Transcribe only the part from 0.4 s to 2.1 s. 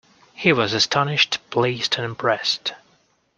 was astonished, pleased and